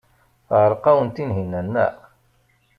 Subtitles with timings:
[0.47, 1.95] Teɛreq-awen Tunhinan, naɣ?